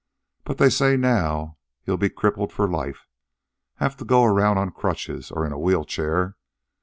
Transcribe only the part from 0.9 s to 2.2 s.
now he'll be